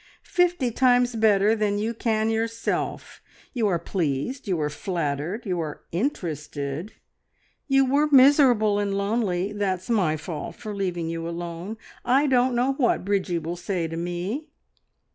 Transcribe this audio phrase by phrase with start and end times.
[0.33, 3.21] Fifty times better than you can yourself.
[3.53, 6.93] You are pleased, you are flattered, you are interested.
[7.67, 11.77] You were miserable and lonely, (that's my fault, for leaving you alone.
[12.03, 14.47] I don't know what Bridgie will say to me!)